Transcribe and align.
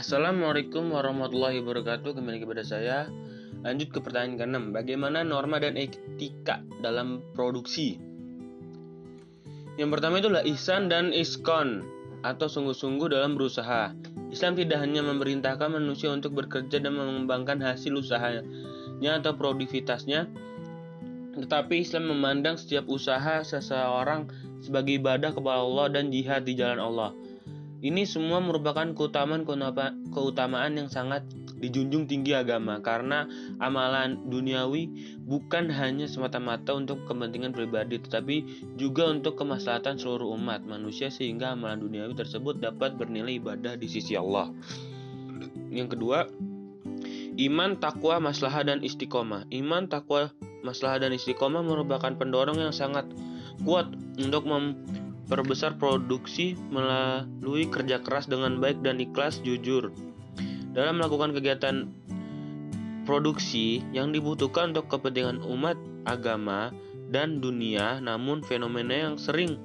Assalamualaikum 0.00 0.96
warahmatullahi 0.96 1.60
wabarakatuh 1.60 2.16
Kembali 2.16 2.40
kepada 2.40 2.64
saya 2.64 3.12
Lanjut 3.60 3.92
ke 3.92 4.00
pertanyaan 4.00 4.40
ke-6 4.40 4.62
Bagaimana 4.72 5.20
norma 5.20 5.60
dan 5.60 5.76
etika 5.76 6.64
dalam 6.80 7.20
produksi? 7.36 8.00
Yang 9.76 9.90
pertama 9.92 10.24
itulah 10.24 10.40
ihsan 10.48 10.88
dan 10.88 11.12
iskon 11.12 11.84
Atau 12.24 12.48
sungguh-sungguh 12.48 13.12
dalam 13.12 13.36
berusaha 13.36 13.92
Islam 14.32 14.56
tidak 14.56 14.80
hanya 14.80 15.04
memerintahkan 15.04 15.68
manusia 15.68 16.08
untuk 16.16 16.32
bekerja 16.32 16.80
dan 16.80 16.96
mengembangkan 16.96 17.60
hasil 17.60 17.92
usahanya 17.92 19.20
atau 19.20 19.36
produktivitasnya 19.36 20.32
tetapi 21.30 21.84
Islam 21.84 22.08
memandang 22.08 22.56
setiap 22.56 22.88
usaha 22.88 23.40
seseorang 23.44 24.32
sebagai 24.64 24.96
ibadah 24.96 25.32
kepada 25.32 25.60
Allah 25.62 25.86
dan 25.88 26.12
jihad 26.12 26.44
di 26.44 26.58
jalan 26.58 26.82
Allah. 26.82 27.14
Ini 27.80 28.04
semua 28.04 28.44
merupakan 28.44 28.84
keutamaan 28.92 29.48
keutamaan 30.12 30.76
yang 30.76 30.92
sangat 30.92 31.24
dijunjung 31.60 32.08
tinggi 32.08 32.32
agama 32.32 32.80
karena 32.80 33.28
amalan 33.60 34.20
duniawi 34.28 35.16
bukan 35.24 35.68
hanya 35.68 36.08
semata-mata 36.08 36.72
untuk 36.72 37.04
kepentingan 37.04 37.52
pribadi 37.52 38.00
tetapi 38.00 38.36
juga 38.80 39.08
untuk 39.12 39.36
kemaslahatan 39.36 40.00
seluruh 40.00 40.32
umat 40.40 40.64
manusia 40.64 41.12
sehingga 41.12 41.52
amalan 41.52 41.84
duniawi 41.84 42.16
tersebut 42.16 42.60
dapat 42.60 42.96
bernilai 42.96 43.40
ibadah 43.40 43.76
di 43.76 43.88
sisi 43.88 44.16
Allah. 44.16 44.52
Yang 45.72 45.96
kedua, 45.96 46.28
iman, 47.40 47.70
takwa, 47.78 48.18
maslahah 48.18 48.66
dan 48.66 48.84
istiqomah. 48.84 49.46
Iman, 49.54 49.86
takwa, 49.86 50.34
maslahah 50.66 51.00
dan 51.00 51.14
istiqomah 51.14 51.62
merupakan 51.64 52.12
pendorong 52.12 52.58
yang 52.60 52.74
sangat 52.74 53.08
kuat 53.62 53.88
untuk 54.16 54.48
mem 54.48 54.76
Perbesar 55.30 55.78
produksi 55.78 56.58
melalui 56.74 57.70
kerja 57.70 58.02
keras 58.02 58.26
dengan 58.26 58.58
baik 58.58 58.82
dan 58.82 58.98
ikhlas 58.98 59.38
jujur. 59.46 59.94
Dalam 60.74 60.98
melakukan 60.98 61.30
kegiatan 61.30 61.86
produksi 63.06 63.86
yang 63.94 64.10
dibutuhkan 64.10 64.74
untuk 64.74 64.90
kepentingan 64.90 65.42
umat, 65.46 65.78
agama, 66.02 66.74
dan 67.10 67.42
dunia, 67.42 68.02
namun 68.02 68.42
fenomena 68.42 69.10
yang 69.10 69.14
sering 69.18 69.58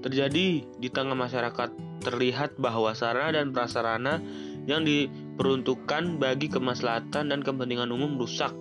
terjadi 0.00 0.60
di 0.64 0.88
tengah 0.92 1.16
masyarakat 1.16 1.72
terlihat 2.04 2.60
bahwa 2.60 2.92
sarana 2.92 3.40
dan 3.40 3.52
prasarana 3.56 4.20
yang 4.68 4.84
diperuntukkan 4.84 6.20
bagi 6.20 6.52
kemaslahatan 6.52 7.32
dan 7.32 7.40
kepentingan 7.40 7.88
umum 7.88 8.20
rusak 8.20 8.52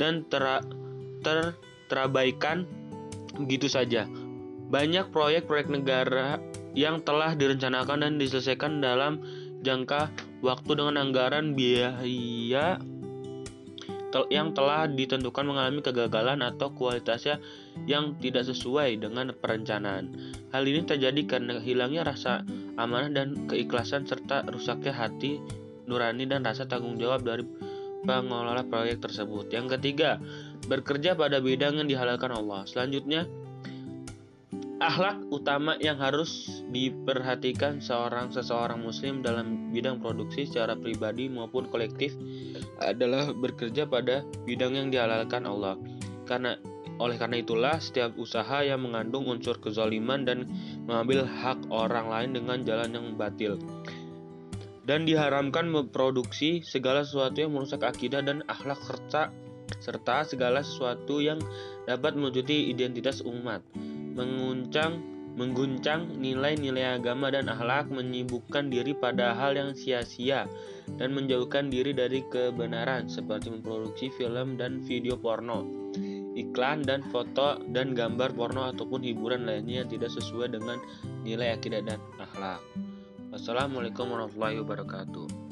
dan 0.00 0.24
ter, 0.28 0.64
ter 1.20 1.52
terabaikan 1.88 2.64
begitu 3.36 3.68
saja. 3.68 4.08
Banyak 4.66 5.14
proyek-proyek 5.14 5.70
negara 5.70 6.42
yang 6.76 7.00
telah 7.00 7.32
direncanakan 7.32 8.04
dan 8.04 8.12
diselesaikan 8.20 8.82
dalam 8.84 9.22
jangka 9.64 10.12
waktu 10.44 10.70
dengan 10.76 11.00
anggaran 11.00 11.56
biaya 11.56 12.76
yang 14.32 14.56
telah 14.56 14.88
ditentukan 14.88 15.44
mengalami 15.44 15.84
kegagalan 15.84 16.40
atau 16.40 16.72
kualitasnya 16.72 17.36
yang 17.84 18.16
tidak 18.16 18.48
sesuai 18.48 18.96
dengan 18.96 19.28
perencanaan. 19.36 20.08
Hal 20.56 20.64
ini 20.64 20.88
terjadi 20.88 21.20
karena 21.28 21.60
hilangnya 21.60 22.00
rasa 22.08 22.40
amanah 22.80 23.12
dan 23.12 23.44
keikhlasan 23.44 24.08
serta 24.08 24.48
rusaknya 24.48 24.96
hati 24.96 25.36
nurani 25.84 26.24
dan 26.24 26.48
rasa 26.48 26.64
tanggung 26.64 26.96
jawab 26.96 27.28
dari 27.28 27.44
pengelola 28.08 28.64
proyek 28.64 29.04
tersebut. 29.04 29.52
Yang 29.52 29.76
ketiga, 29.76 30.16
bekerja 30.64 31.12
pada 31.12 31.36
bidang 31.42 31.76
yang 31.82 31.88
dihalalkan 31.90 32.32
Allah. 32.32 32.64
Selanjutnya, 32.64 33.28
Akhlak 34.76 35.32
utama 35.32 35.80
yang 35.80 35.96
harus 35.96 36.60
diperhatikan 36.68 37.80
seorang 37.80 38.28
seseorang 38.28 38.84
muslim 38.84 39.24
dalam 39.24 39.72
bidang 39.72 40.04
produksi 40.04 40.44
secara 40.44 40.76
pribadi 40.76 41.32
maupun 41.32 41.64
kolektif 41.72 42.12
adalah 42.84 43.32
bekerja 43.32 43.88
pada 43.88 44.20
bidang 44.44 44.76
yang 44.76 44.88
dihalalkan 44.92 45.48
Allah. 45.48 45.80
Karena 46.28 46.60
oleh 47.00 47.16
karena 47.16 47.40
itulah 47.40 47.80
setiap 47.80 48.16
usaha 48.20 48.60
yang 48.60 48.84
mengandung 48.84 49.24
unsur 49.24 49.56
kezaliman 49.56 50.28
dan 50.28 50.44
mengambil 50.84 51.24
hak 51.24 51.56
orang 51.72 52.12
lain 52.12 52.30
dengan 52.36 52.60
jalan 52.64 52.90
yang 52.92 53.06
batil 53.16 53.56
dan 54.86 55.02
diharamkan 55.02 55.66
memproduksi 55.66 56.62
segala 56.62 57.02
sesuatu 57.02 57.42
yang 57.42 57.52
merusak 57.52 57.82
akidah 57.82 58.22
dan 58.22 58.46
akhlak 58.46 58.78
serta 58.86 59.34
serta 59.82 60.22
segala 60.22 60.62
sesuatu 60.62 61.18
yang 61.18 61.42
dapat 61.90 62.14
melucuti 62.14 62.70
identitas 62.70 63.18
umat 63.26 63.60
menguncang, 64.16 65.04
mengguncang 65.36 66.16
nilai-nilai 66.16 66.96
agama 66.96 67.28
dan 67.28 67.52
akhlak, 67.52 67.92
menyibukkan 67.92 68.72
diri 68.72 68.96
pada 68.96 69.36
hal 69.36 69.52
yang 69.52 69.76
sia-sia, 69.76 70.48
dan 70.96 71.12
menjauhkan 71.12 71.68
diri 71.68 71.92
dari 71.92 72.24
kebenaran 72.32 73.06
seperti 73.06 73.52
memproduksi 73.52 74.08
film 74.16 74.56
dan 74.56 74.80
video 74.80 75.20
porno, 75.20 75.68
iklan 76.32 76.80
dan 76.82 77.04
foto 77.12 77.60
dan 77.76 77.92
gambar 77.92 78.32
porno 78.32 78.72
ataupun 78.72 79.04
hiburan 79.04 79.44
lainnya 79.44 79.84
yang 79.84 79.90
tidak 79.92 80.10
sesuai 80.16 80.56
dengan 80.56 80.80
nilai 81.20 81.52
akidah 81.52 81.84
dan 81.84 82.00
akhlak. 82.16 82.64
Wassalamualaikum 83.36 84.08
warahmatullahi 84.08 84.64
wabarakatuh. 84.64 85.45